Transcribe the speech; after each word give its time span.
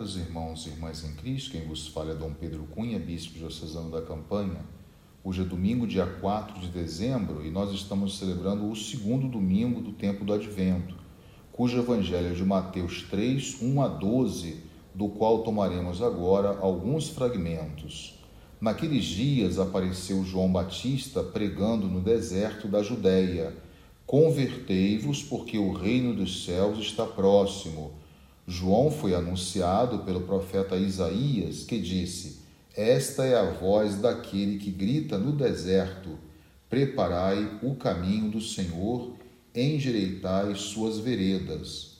irmãos 0.00 0.64
e 0.64 0.70
irmãs 0.70 1.04
em 1.04 1.12
Cristo, 1.12 1.50
quem 1.50 1.66
vos 1.66 1.86
fala 1.88 2.12
é 2.12 2.14
Dom 2.14 2.32
Pedro 2.32 2.64
Cunha, 2.74 2.98
bispo 2.98 3.38
diocesano 3.38 3.90
da 3.90 4.00
Campanha. 4.00 4.64
Hoje 5.22 5.42
é 5.42 5.44
domingo, 5.44 5.86
dia 5.86 6.06
4 6.06 6.58
de 6.58 6.68
dezembro, 6.68 7.44
e 7.44 7.50
nós 7.50 7.70
estamos 7.70 8.18
celebrando 8.18 8.70
o 8.70 8.74
segundo 8.74 9.28
domingo 9.28 9.82
do 9.82 9.92
tempo 9.92 10.24
do 10.24 10.32
Advento, 10.32 10.94
cujo 11.52 11.78
evangelho 11.78 12.28
é 12.28 12.32
de 12.32 12.42
Mateus 12.42 13.02
3, 13.10 13.60
1 13.60 13.82
a 13.82 13.88
12, 13.88 14.62
do 14.94 15.06
qual 15.06 15.42
tomaremos 15.42 16.00
agora 16.00 16.58
alguns 16.60 17.10
fragmentos. 17.10 18.18
Naqueles 18.58 19.04
dias 19.04 19.58
apareceu 19.58 20.24
João 20.24 20.50
Batista 20.50 21.22
pregando 21.22 21.86
no 21.86 22.00
deserto 22.00 22.68
da 22.68 22.82
Judéia: 22.82 23.54
Convertei-vos, 24.06 25.22
porque 25.22 25.58
o 25.58 25.72
reino 25.72 26.14
dos 26.14 26.46
céus 26.46 26.78
está 26.78 27.04
próximo. 27.04 27.92
João 28.50 28.90
foi 28.90 29.14
anunciado 29.14 30.00
pelo 30.00 30.22
profeta 30.22 30.74
Isaías, 30.74 31.62
que 31.62 31.78
disse: 31.78 32.40
Esta 32.76 33.24
é 33.24 33.38
a 33.38 33.48
voz 33.48 33.98
daquele 33.98 34.58
que 34.58 34.72
grita 34.72 35.16
no 35.16 35.30
deserto: 35.30 36.18
Preparai 36.68 37.60
o 37.62 37.76
caminho 37.76 38.28
do 38.28 38.40
Senhor, 38.40 39.12
endireitai 39.54 40.56
suas 40.56 40.98
veredas. 40.98 41.98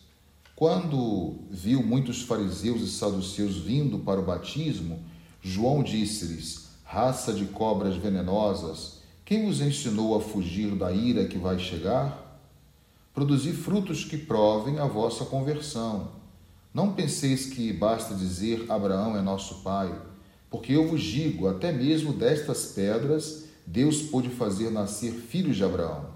Quando 0.56 1.36
viu 1.48 1.84
muitos 1.84 2.22
fariseus 2.22 2.82
e 2.82 2.88
saduceus 2.88 3.56
vindo 3.58 4.00
para 4.00 4.18
o 4.18 4.26
batismo, 4.26 4.98
João 5.40 5.84
disse-lhes: 5.84 6.70
Raça 6.82 7.32
de 7.32 7.44
cobras 7.44 7.94
venenosas, 7.94 9.02
quem 9.24 9.46
vos 9.46 9.60
ensinou 9.60 10.16
a 10.16 10.20
fugir 10.20 10.74
da 10.74 10.90
ira 10.90 11.26
que 11.26 11.38
vai 11.38 11.60
chegar? 11.60 12.42
Produzi 13.14 13.52
frutos 13.52 14.04
que 14.04 14.18
provem 14.18 14.80
a 14.80 14.86
vossa 14.86 15.24
conversão. 15.24 16.19
Não 16.72 16.92
penseis 16.92 17.46
que 17.46 17.72
basta 17.72 18.14
dizer 18.14 18.66
Abraão 18.68 19.16
é 19.16 19.20
nosso 19.20 19.62
pai, 19.62 19.92
porque 20.48 20.72
eu 20.72 20.86
vos 20.86 21.02
digo, 21.02 21.48
até 21.48 21.72
mesmo 21.72 22.12
destas 22.12 22.66
pedras, 22.66 23.44
Deus 23.66 24.02
pôde 24.02 24.28
fazer 24.28 24.70
nascer 24.70 25.12
filhos 25.12 25.56
de 25.56 25.64
Abraão. 25.64 26.10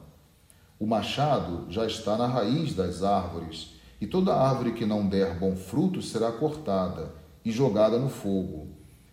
O 0.78 0.86
machado 0.86 1.66
já 1.70 1.86
está 1.86 2.16
na 2.16 2.26
raiz 2.26 2.74
das 2.74 3.02
árvores, 3.02 3.74
e 4.00 4.06
toda 4.06 4.34
árvore 4.34 4.72
que 4.72 4.84
não 4.84 5.08
der 5.08 5.38
bom 5.38 5.56
fruto 5.56 6.02
será 6.02 6.30
cortada 6.30 7.14
e 7.44 7.50
jogada 7.50 7.98
no 7.98 8.08
fogo. 8.08 8.68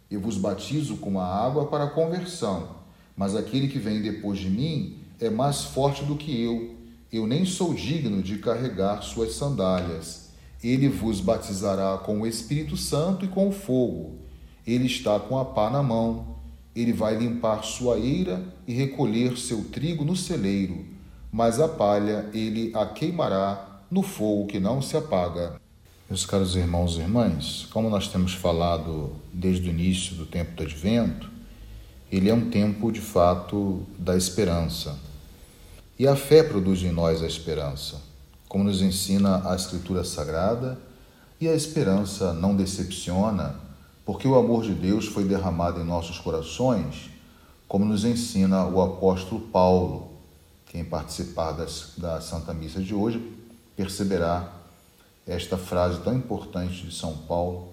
Eu 0.09 0.19
vos 0.19 0.37
batizo 0.37 0.97
com 0.97 1.19
a 1.19 1.25
água 1.25 1.67
para 1.67 1.85
a 1.85 1.89
conversão, 1.89 2.75
mas 3.15 3.35
aquele 3.35 3.67
que 3.67 3.79
vem 3.79 4.01
depois 4.01 4.39
de 4.39 4.49
mim 4.49 4.97
é 5.19 5.29
mais 5.29 5.63
forte 5.63 6.03
do 6.03 6.15
que 6.15 6.43
eu. 6.43 6.75
Eu 7.11 7.25
nem 7.25 7.45
sou 7.45 7.73
digno 7.73 8.21
de 8.21 8.37
carregar 8.37 9.01
suas 9.01 9.33
sandálias. 9.33 10.30
Ele 10.63 10.87
vos 10.87 11.19
batizará 11.19 11.97
com 11.97 12.21
o 12.21 12.27
Espírito 12.27 12.77
Santo 12.77 13.25
e 13.25 13.27
com 13.27 13.49
o 13.49 13.51
fogo. 13.51 14.19
Ele 14.65 14.85
está 14.85 15.19
com 15.19 15.39
a 15.39 15.45
pá 15.45 15.71
na 15.71 15.81
mão. 15.81 16.35
Ele 16.75 16.93
vai 16.93 17.17
limpar 17.17 17.63
sua 17.63 17.97
eira 17.97 18.43
e 18.67 18.73
recolher 18.73 19.37
seu 19.37 19.63
trigo 19.65 20.05
no 20.05 20.15
celeiro, 20.15 20.85
mas 21.31 21.59
a 21.59 21.67
palha 21.67 22.29
ele 22.33 22.71
a 22.73 22.85
queimará 22.85 23.81
no 23.89 24.03
fogo 24.03 24.47
que 24.47 24.59
não 24.59 24.81
se 24.81 24.95
apaga. 24.95 25.59
Meus 26.07 26.25
caros 26.25 26.55
irmãos 26.55 26.95
e 26.95 27.01
irmãs, 27.01 27.67
como 27.71 27.89
nós 27.89 28.07
temos 28.07 28.33
falado 28.33 29.11
desde 29.33 29.67
o 29.67 29.71
início 29.71 30.15
do 30.15 30.25
tempo 30.25 30.55
do 30.55 30.63
Advento, 30.63 31.29
ele 32.09 32.29
é 32.29 32.33
um 32.33 32.49
tempo 32.49 32.91
de 32.91 33.01
fato 33.01 33.85
da 33.97 34.15
esperança. 34.15 34.97
E 35.97 36.07
a 36.07 36.15
fé 36.15 36.43
produz 36.43 36.83
em 36.83 36.91
nós 36.91 37.21
a 37.21 37.27
esperança 37.27 38.10
como 38.51 38.65
nos 38.65 38.81
ensina 38.81 39.49
a 39.49 39.55
Escritura 39.55 40.03
Sagrada, 40.03 40.77
e 41.39 41.47
a 41.47 41.55
esperança 41.55 42.33
não 42.33 42.53
decepciona, 42.53 43.55
porque 44.05 44.27
o 44.27 44.35
amor 44.35 44.63
de 44.63 44.73
Deus 44.73 45.05
foi 45.05 45.23
derramado 45.23 45.79
em 45.79 45.85
nossos 45.85 46.19
corações, 46.19 47.09
como 47.65 47.85
nos 47.85 48.03
ensina 48.03 48.65
o 48.65 48.81
apóstolo 48.81 49.39
Paulo. 49.39 50.11
Quem 50.65 50.83
participar 50.83 51.53
das, 51.53 51.93
da 51.95 52.19
Santa 52.19 52.53
Missa 52.53 52.81
de 52.81 52.93
hoje 52.93 53.25
perceberá 53.77 54.51
esta 55.25 55.57
frase 55.57 56.01
tão 56.01 56.13
importante 56.13 56.85
de 56.85 56.93
São 56.93 57.15
Paulo 57.19 57.69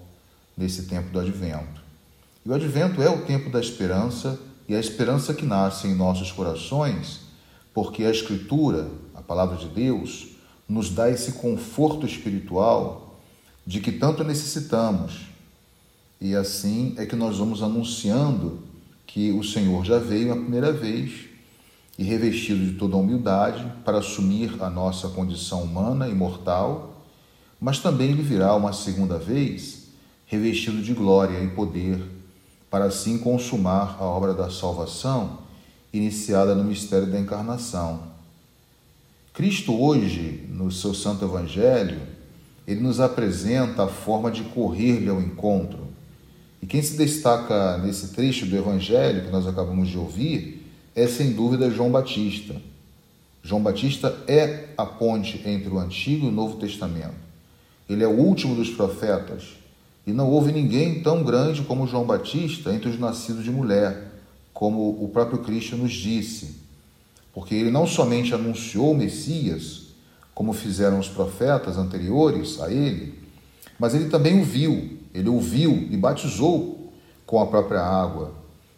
nesse 0.55 0.83
tempo 0.83 1.09
do 1.09 1.19
Advento. 1.19 1.81
E 2.45 2.49
o 2.49 2.53
Advento 2.53 3.01
é 3.01 3.09
o 3.09 3.25
tempo 3.25 3.49
da 3.49 3.59
esperança 3.59 4.39
e 4.65 4.73
a 4.73 4.79
esperança 4.79 5.33
que 5.33 5.45
nasce 5.45 5.89
em 5.89 5.93
nossos 5.93 6.31
corações, 6.31 7.19
porque 7.73 8.05
a 8.05 8.11
Escritura, 8.11 8.87
a 9.13 9.21
palavra 9.21 9.57
de 9.57 9.67
Deus, 9.67 10.38
nos 10.69 10.91
dá 10.91 11.09
esse 11.09 11.33
conforto 11.33 12.05
espiritual 12.05 13.19
de 13.65 13.81
que 13.81 13.91
tanto 13.91 14.23
necessitamos. 14.23 15.27
E 16.21 16.35
assim 16.35 16.93
é 16.97 17.05
que 17.05 17.15
nós 17.15 17.37
vamos 17.37 17.63
anunciando 17.63 18.59
que 19.07 19.31
o 19.31 19.43
Senhor 19.43 19.83
já 19.83 19.97
veio 19.97 20.31
a 20.31 20.35
primeira 20.35 20.71
vez 20.71 21.27
e 21.97 22.03
revestido 22.03 22.63
de 22.63 22.73
toda 22.73 22.95
a 22.95 22.99
humildade 22.99 23.65
para 23.83 23.97
assumir 23.97 24.55
a 24.61 24.69
nossa 24.69 25.09
condição 25.09 25.63
humana 25.63 26.07
e 26.07 26.13
mortal, 26.13 27.03
mas 27.59 27.79
também 27.79 28.11
ele 28.11 28.21
virá 28.21 28.55
uma 28.55 28.71
segunda 28.71 29.17
vez 29.17 29.87
revestido 30.25 30.81
de 30.81 30.93
glória 30.93 31.43
e 31.43 31.47
poder 31.49 31.99
para 32.69 32.85
assim 32.85 33.17
consumar 33.17 33.97
a 33.99 34.03
obra 34.03 34.33
da 34.33 34.49
salvação 34.49 35.39
iniciada 35.91 36.53
no 36.53 36.63
mistério 36.63 37.07
da 37.07 37.19
encarnação. 37.19 38.18
Cristo 39.33 39.73
hoje, 39.79 40.45
no 40.49 40.71
seu 40.71 40.93
Santo 40.93 41.23
Evangelho, 41.23 42.01
ele 42.67 42.81
nos 42.81 42.99
apresenta 42.99 43.83
a 43.83 43.87
forma 43.87 44.29
de 44.29 44.43
correr-lhe 44.43 45.09
ao 45.09 45.21
encontro. 45.21 45.87
E 46.61 46.65
quem 46.65 46.81
se 46.81 46.97
destaca 46.97 47.77
nesse 47.77 48.09
trecho 48.09 48.45
do 48.45 48.57
Evangelho 48.57 49.25
que 49.25 49.31
nós 49.31 49.47
acabamos 49.47 49.87
de 49.87 49.97
ouvir 49.97 50.67
é, 50.95 51.07
sem 51.07 51.31
dúvida, 51.31 51.71
João 51.71 51.89
Batista. 51.89 52.55
João 53.41 53.63
Batista 53.63 54.15
é 54.27 54.69
a 54.77 54.85
ponte 54.85 55.41
entre 55.45 55.69
o 55.69 55.79
Antigo 55.79 56.25
e 56.25 56.29
o 56.29 56.31
Novo 56.31 56.57
Testamento. 56.57 57.15
Ele 57.89 58.03
é 58.03 58.07
o 58.07 58.17
último 58.17 58.55
dos 58.55 58.69
profetas. 58.69 59.55
E 60.05 60.11
não 60.11 60.29
houve 60.29 60.51
ninguém 60.51 61.01
tão 61.01 61.23
grande 61.23 61.61
como 61.61 61.87
João 61.87 62.05
Batista 62.05 62.73
entre 62.73 62.89
os 62.89 62.99
nascidos 62.99 63.43
de 63.43 63.51
mulher, 63.51 64.11
como 64.53 65.03
o 65.03 65.09
próprio 65.09 65.39
Cristo 65.39 65.77
nos 65.77 65.93
disse 65.93 66.68
porque 67.33 67.55
ele 67.55 67.71
não 67.71 67.85
somente 67.85 68.33
anunciou 68.33 68.91
o 68.91 68.97
Messias, 68.97 69.87
como 70.33 70.53
fizeram 70.53 70.99
os 70.99 71.09
profetas 71.09 71.77
anteriores 71.77 72.61
a 72.61 72.71
ele, 72.71 73.19
mas 73.77 73.93
ele 73.93 74.09
também 74.09 74.41
o 74.41 74.43
viu, 74.43 74.97
ele 75.13 75.29
o 75.29 75.39
viu 75.39 75.87
e 75.89 75.97
batizou 75.97 76.93
com 77.25 77.39
a 77.39 77.47
própria 77.47 77.81
água, 77.81 78.33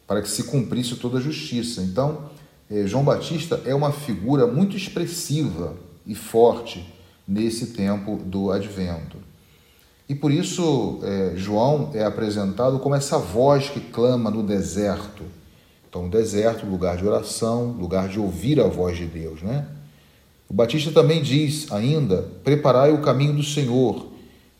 para 0.08 0.22
que 0.22 0.30
se 0.30 0.44
cumprisse 0.44 0.96
toda 0.96 1.18
a 1.18 1.22
justiça. 1.22 1.82
Então, 1.82 2.30
eh, 2.70 2.86
João 2.86 3.04
Batista 3.04 3.62
é 3.66 3.74
uma 3.74 3.92
figura 3.92 4.46
muito 4.46 4.76
expressiva 4.76 5.76
e 6.06 6.14
forte 6.14 6.86
nesse 7.28 7.68
tempo 7.68 8.18
do 8.18 8.52
advento. 8.52 9.18
E 10.10 10.16
por 10.16 10.32
isso, 10.32 11.00
eh, 11.04 11.34
João 11.38 11.92
é 11.94 12.04
apresentado 12.04 12.80
como 12.80 12.96
essa 12.96 13.18
voz 13.18 13.70
que 13.70 13.80
clama 13.80 14.30
no 14.30 14.44
deserto 14.44 15.24
então, 15.92 16.08
deserto, 16.08 16.66
lugar 16.66 16.96
de 16.96 17.06
oração, 17.06 17.74
lugar 17.74 18.08
de 18.08 18.18
ouvir 18.18 18.62
a 18.62 18.68
voz 18.68 18.98
de 18.98 19.06
Deus, 19.06 19.42
né? 19.42 19.68
O 20.48 20.54
Batista 20.54 20.90
também 20.90 21.22
diz 21.22 21.70
ainda: 21.70 22.30
preparai 22.46 22.94
o 22.94 23.02
caminho 23.02 23.34
do 23.34 23.44
Senhor, 23.44 24.08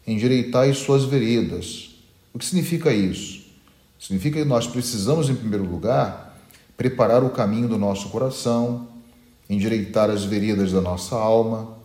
endireitai 0.06 0.74
suas 0.74 1.06
veredas. 1.06 1.96
O 2.34 2.38
que 2.38 2.44
significa 2.44 2.92
isso? 2.92 3.46
Significa 3.98 4.40
que 4.42 4.46
nós 4.46 4.68
precisamos, 4.68 5.30
em 5.30 5.36
primeiro 5.36 5.64
lugar, 5.64 6.38
preparar 6.76 7.24
o 7.24 7.30
caminho 7.30 7.70
do 7.70 7.78
nosso 7.78 8.10
coração, 8.10 8.90
endireitar 9.50 10.10
as 10.10 10.26
veredas 10.26 10.74
da 10.74 10.82
nossa 10.82 11.16
alma, 11.16 11.78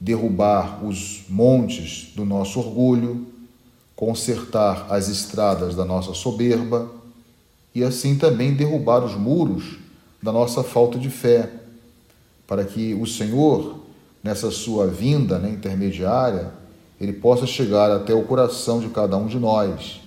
derrubar 0.00 0.82
os 0.82 1.22
montes 1.28 2.12
do 2.16 2.24
nosso 2.24 2.58
orgulho, 2.60 3.26
consertar 3.94 4.86
as 4.88 5.08
estradas 5.08 5.74
da 5.74 5.84
nossa 5.84 6.14
soberba 6.14 6.95
e 7.76 7.84
assim 7.84 8.16
também 8.16 8.54
derrubar 8.54 9.04
os 9.04 9.14
muros 9.14 9.76
da 10.22 10.32
nossa 10.32 10.64
falta 10.64 10.98
de 10.98 11.10
fé, 11.10 11.50
para 12.46 12.64
que 12.64 12.94
o 12.94 13.04
Senhor, 13.04 13.80
nessa 14.24 14.50
sua 14.50 14.86
vinda 14.86 15.38
né, 15.38 15.50
intermediária, 15.50 16.54
ele 16.98 17.12
possa 17.12 17.46
chegar 17.46 17.90
até 17.90 18.14
o 18.14 18.22
coração 18.22 18.80
de 18.80 18.88
cada 18.88 19.18
um 19.18 19.26
de 19.26 19.38
nós. 19.38 20.00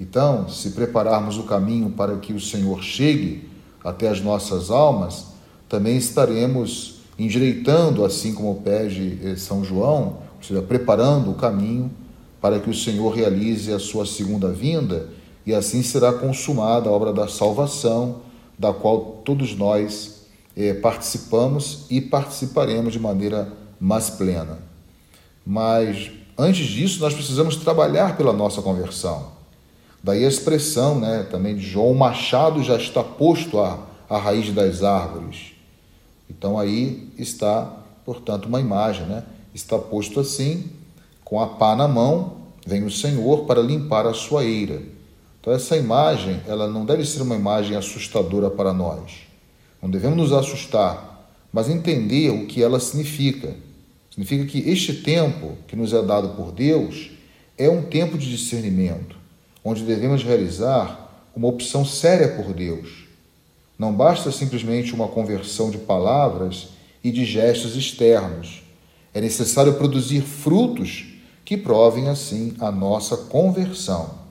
Então, 0.00 0.48
se 0.48 0.70
prepararmos 0.70 1.38
o 1.38 1.44
caminho 1.44 1.90
para 1.90 2.16
que 2.16 2.32
o 2.32 2.40
Senhor 2.40 2.82
chegue 2.82 3.48
até 3.84 4.08
as 4.08 4.20
nossas 4.20 4.68
almas, 4.68 5.26
também 5.68 5.96
estaremos 5.96 7.02
endireitando, 7.16 8.04
assim 8.04 8.34
como 8.34 8.62
pede 8.62 9.20
eh, 9.22 9.36
São 9.36 9.62
João, 9.62 10.18
ou 10.38 10.42
seja, 10.42 10.60
preparando 10.60 11.30
o 11.30 11.34
caminho 11.34 11.88
para 12.40 12.58
que 12.58 12.68
o 12.68 12.74
Senhor 12.74 13.10
realize 13.10 13.72
a 13.72 13.78
sua 13.78 14.04
segunda 14.04 14.50
vinda 14.50 15.14
e 15.46 15.54
assim 15.54 15.82
será 15.82 16.12
consumada 16.12 16.88
a 16.88 16.92
obra 16.92 17.12
da 17.12 17.28
salvação, 17.28 18.22
da 18.58 18.72
qual 18.72 19.22
todos 19.24 19.56
nós 19.56 20.26
eh, 20.56 20.74
participamos 20.74 21.86
e 21.88 22.00
participaremos 22.00 22.92
de 22.92 22.98
maneira 22.98 23.52
mais 23.78 24.10
plena. 24.10 24.58
Mas 25.46 26.10
Antes 26.38 26.66
disso, 26.66 27.00
nós 27.00 27.14
precisamos 27.14 27.56
trabalhar 27.56 28.14
pela 28.14 28.32
nossa 28.32 28.60
conversão. 28.60 29.32
Daí 30.02 30.22
a 30.22 30.28
expressão 30.28 31.00
né, 31.00 31.26
também 31.30 31.56
de 31.56 31.62
João: 31.62 31.94
machado 31.94 32.62
já 32.62 32.76
está 32.76 33.02
posto 33.02 33.58
à, 33.58 33.86
à 34.08 34.18
raiz 34.18 34.52
das 34.52 34.82
árvores. 34.82 35.52
Então 36.28 36.58
aí 36.58 37.10
está, 37.16 37.74
portanto, 38.04 38.46
uma 38.46 38.60
imagem, 38.60 39.06
né? 39.06 39.24
Está 39.54 39.78
posto 39.78 40.20
assim, 40.20 40.70
com 41.24 41.40
a 41.40 41.46
pá 41.46 41.74
na 41.74 41.88
mão, 41.88 42.36
vem 42.66 42.84
o 42.84 42.90
Senhor 42.90 43.46
para 43.46 43.62
limpar 43.62 44.06
a 44.06 44.12
sua 44.12 44.44
eira. 44.44 44.82
Então 45.46 45.54
essa 45.54 45.76
imagem, 45.76 46.40
ela 46.48 46.66
não 46.66 46.84
deve 46.84 47.04
ser 47.04 47.22
uma 47.22 47.36
imagem 47.36 47.76
assustadora 47.76 48.50
para 48.50 48.72
nós. 48.72 49.28
Não 49.80 49.88
devemos 49.88 50.18
nos 50.18 50.32
assustar, 50.32 51.30
mas 51.52 51.70
entender 51.70 52.30
o 52.30 52.46
que 52.46 52.60
ela 52.60 52.80
significa. 52.80 53.54
Significa 54.10 54.44
que 54.46 54.68
este 54.68 54.94
tempo 55.02 55.56
que 55.68 55.76
nos 55.76 55.92
é 55.92 56.02
dado 56.02 56.30
por 56.30 56.50
Deus 56.50 57.12
é 57.56 57.70
um 57.70 57.82
tempo 57.82 58.18
de 58.18 58.28
discernimento, 58.28 59.16
onde 59.62 59.84
devemos 59.84 60.24
realizar 60.24 61.28
uma 61.36 61.46
opção 61.46 61.84
séria 61.84 62.28
por 62.28 62.52
Deus 62.52 63.06
não 63.78 63.92
basta 63.92 64.32
simplesmente 64.32 64.94
uma 64.94 65.08
conversão 65.08 65.70
de 65.70 65.78
palavras 65.78 66.68
e 67.04 67.10
de 67.10 67.24
gestos 67.24 67.76
externos. 67.76 68.62
É 69.12 69.20
necessário 69.20 69.74
produzir 69.74 70.22
frutos 70.22 71.04
que 71.44 71.56
provem 71.56 72.08
assim 72.08 72.54
a 72.58 72.70
nossa 72.70 73.16
conversão. 73.16 74.25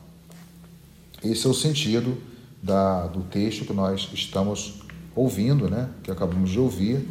Esse 1.24 1.48
é 1.48 1.50
o 1.50 1.54
sentido 1.54 2.18
da, 2.62 3.08
do 3.08 3.22
texto 3.24 3.66
que 3.66 3.74
nós 3.74 4.10
estamos 4.14 4.82
ouvindo, 5.16 5.70
né? 5.70 5.90
que 6.04 6.12
acabamos 6.12 6.50
de 6.50 6.60
ouvir, 6.60 7.08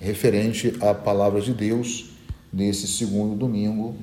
referente 0.00 0.76
à 0.80 0.92
palavra 0.92 1.40
de 1.40 1.52
Deus 1.52 2.10
nesse 2.52 2.86
segundo 2.86 3.36
domingo 3.36 3.96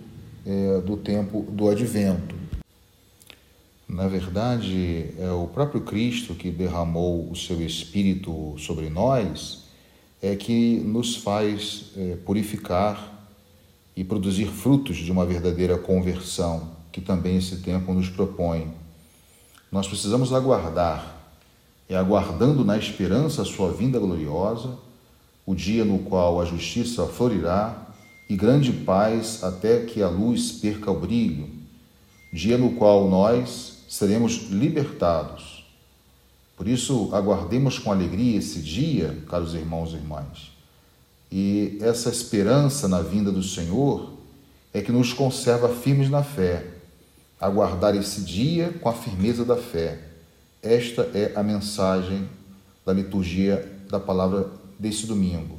é, 0.45 0.81
do 0.81 0.97
tempo 0.97 1.45
do 1.49 1.69
advento. 1.69 2.35
Na 3.87 4.07
verdade, 4.07 5.11
é 5.19 5.29
o 5.31 5.47
próprio 5.47 5.81
Cristo 5.81 6.33
que 6.33 6.49
derramou 6.49 7.29
o 7.29 7.35
seu 7.35 7.61
Espírito 7.61 8.55
sobre 8.57 8.89
nós, 8.89 9.65
é 10.21 10.35
que 10.35 10.79
nos 10.79 11.17
faz 11.17 11.91
é, 11.95 12.15
purificar 12.25 13.27
e 13.95 14.03
produzir 14.03 14.47
frutos 14.47 14.97
de 14.97 15.11
uma 15.11 15.25
verdadeira 15.25 15.77
conversão, 15.77 16.71
que 16.91 17.01
também 17.01 17.37
esse 17.37 17.57
tempo 17.57 17.93
nos 17.93 18.09
propõe. 18.09 18.82
Nós 19.73 19.87
precisamos 19.87 20.31
aguardar, 20.31 21.17
e 21.89 21.95
aguardando 21.95 22.63
na 22.63 22.77
esperança 22.77 23.41
a 23.41 23.45
sua 23.45 23.71
vinda 23.71 23.97
gloriosa, 23.97 24.77
o 25.47 25.55
dia 25.55 25.83
no 25.83 25.97
qual 25.97 26.39
a 26.39 26.45
justiça 26.45 27.07
florirá 27.07 27.87
e 28.29 28.35
grande 28.35 28.71
paz 28.71 29.43
até 29.43 29.79
que 29.79 30.03
a 30.03 30.07
luz 30.07 30.51
perca 30.51 30.91
o 30.91 30.99
brilho, 30.99 31.49
dia 32.31 32.55
no 32.55 32.73
qual 32.73 33.09
nós, 33.09 33.79
seremos 33.89 34.51
libertados. 34.51 35.65
Por 36.55 36.67
isso, 36.67 37.09
aguardemos 37.11 37.79
com 37.79 37.91
alegria 37.91 38.37
esse 38.37 38.59
dia, 38.59 39.23
caros 39.27 39.55
irmãos 39.55 39.91
e 39.93 39.95
irmãs. 39.95 40.51
E 41.31 41.79
essa 41.81 42.09
esperança 42.09 42.87
na 42.87 43.01
vinda 43.01 43.31
do 43.31 43.41
Senhor 43.41 44.13
é 44.71 44.83
que 44.83 44.91
nos 44.91 45.13
conserva 45.13 45.67
firmes 45.67 46.11
na 46.11 46.21
fé. 46.21 46.72
Aguardar 47.43 47.95
esse 47.95 48.21
dia 48.21 48.73
com 48.81 48.89
a 48.89 48.93
firmeza 48.93 49.43
da 49.43 49.57
fé. 49.57 49.99
Esta 50.61 51.09
é 51.13 51.33
a 51.35 51.43
mensagem 51.43 52.27
da 52.85 52.93
liturgia 52.93 53.71
da 53.89 53.99
palavra 53.99 54.49
desse 54.79 55.05
domingo. 55.05 55.57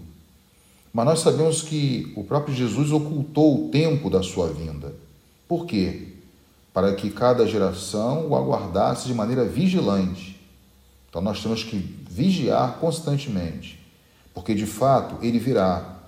Mas 0.93 1.05
nós 1.05 1.21
sabemos 1.21 1.63
que 1.63 2.13
o 2.17 2.25
próprio 2.25 2.55
Jesus 2.55 2.91
ocultou 2.91 3.67
o 3.67 3.69
tempo 3.71 4.09
da 4.09 4.23
sua 4.23 4.49
vinda. 4.49 4.95
Por 5.47 5.67
quê? 5.67 6.15
para 6.75 6.93
que 6.93 7.09
cada 7.09 7.47
geração 7.47 8.27
o 8.27 8.35
aguardasse 8.35 9.07
de 9.07 9.15
maneira 9.15 9.45
vigilante. 9.45 10.41
Então 11.09 11.23
nós 11.23 11.41
temos 11.41 11.63
que 11.63 11.77
vigiar 12.11 12.79
constantemente, 12.81 13.81
porque 14.35 14.53
de 14.57 14.67
fato 14.67 15.25
ele 15.25 15.39
virá. 15.39 16.01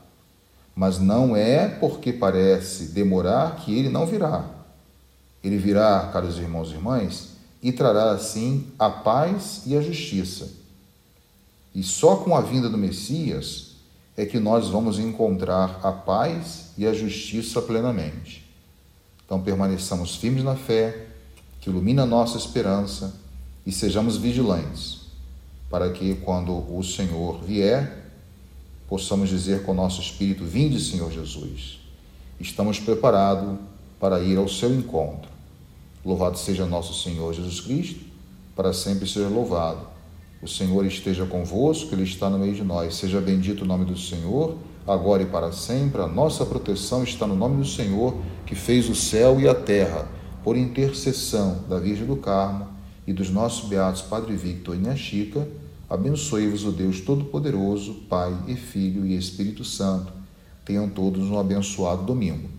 Mas 0.74 0.98
não 0.98 1.36
é 1.36 1.68
porque 1.68 2.12
parece 2.12 2.86
demorar 2.86 3.54
que 3.56 3.78
ele 3.78 3.88
não 3.88 4.04
virá. 4.04 4.44
Ele 5.46 5.58
virá, 5.58 6.10
caros 6.12 6.38
irmãos 6.38 6.70
e 6.70 6.74
irmãs, 6.74 7.28
e 7.62 7.70
trará 7.70 8.10
assim 8.10 8.66
a 8.76 8.90
paz 8.90 9.62
e 9.64 9.76
a 9.76 9.80
justiça. 9.80 10.50
E 11.72 11.84
só 11.84 12.16
com 12.16 12.34
a 12.34 12.40
vinda 12.40 12.68
do 12.68 12.76
Messias 12.76 13.76
é 14.16 14.26
que 14.26 14.40
nós 14.40 14.68
vamos 14.70 14.98
encontrar 14.98 15.78
a 15.84 15.92
paz 15.92 16.72
e 16.76 16.84
a 16.84 16.92
justiça 16.92 17.62
plenamente. 17.62 18.44
Então 19.24 19.40
permaneçamos 19.40 20.16
firmes 20.16 20.42
na 20.42 20.56
fé, 20.56 21.06
que 21.60 21.70
ilumina 21.70 22.02
a 22.02 22.06
nossa 22.06 22.36
esperança, 22.36 23.14
e 23.64 23.70
sejamos 23.70 24.16
vigilantes, 24.16 25.02
para 25.70 25.92
que 25.92 26.16
quando 26.16 26.52
o 26.76 26.82
Senhor 26.82 27.40
vier, 27.44 28.10
possamos 28.88 29.28
dizer 29.28 29.62
com 29.62 29.70
o 29.70 29.76
nosso 29.76 30.00
espírito: 30.00 30.44
Vinde, 30.44 30.80
Senhor 30.80 31.12
Jesus. 31.12 31.78
Estamos 32.40 32.80
preparados 32.80 33.60
para 34.00 34.20
ir 34.20 34.36
ao 34.38 34.48
seu 34.48 34.74
encontro. 34.74 35.35
Louvado 36.06 36.38
seja 36.38 36.64
nosso 36.64 36.94
Senhor 37.02 37.34
Jesus 37.34 37.60
Cristo, 37.60 37.98
para 38.54 38.72
sempre 38.72 39.08
seja 39.08 39.26
louvado. 39.26 39.88
O 40.40 40.46
Senhor 40.46 40.86
esteja 40.86 41.26
convosco, 41.26 41.92
Ele 41.92 42.04
está 42.04 42.30
no 42.30 42.38
meio 42.38 42.54
de 42.54 42.62
nós. 42.62 42.94
Seja 42.94 43.20
bendito 43.20 43.62
o 43.62 43.66
nome 43.66 43.84
do 43.84 43.98
Senhor 43.98 44.56
agora 44.86 45.24
e 45.24 45.26
para 45.26 45.50
sempre. 45.50 46.00
A 46.00 46.06
nossa 46.06 46.46
proteção 46.46 47.02
está 47.02 47.26
no 47.26 47.34
nome 47.34 47.56
do 47.56 47.66
Senhor, 47.66 48.14
que 48.46 48.54
fez 48.54 48.88
o 48.88 48.94
céu 48.94 49.40
e 49.40 49.48
a 49.48 49.54
terra, 49.54 50.06
por 50.44 50.56
intercessão 50.56 51.64
da 51.68 51.80
Virgem 51.80 52.06
do 52.06 52.18
Carmo 52.18 52.68
e 53.04 53.12
dos 53.12 53.28
nossos 53.28 53.68
beatos 53.68 54.02
Padre 54.02 54.36
Victor 54.36 54.76
e 54.76 54.78
Minha 54.78 54.94
Chica. 54.94 55.48
Abençoe-vos 55.90 56.64
o 56.64 56.70
Deus 56.70 57.00
Todo-Poderoso, 57.00 57.94
Pai 58.08 58.32
e 58.46 58.54
Filho 58.54 59.04
e 59.04 59.16
Espírito 59.16 59.64
Santo. 59.64 60.12
Tenham 60.64 60.88
todos 60.88 61.28
um 61.28 61.36
abençoado 61.36 62.04
domingo. 62.04 62.55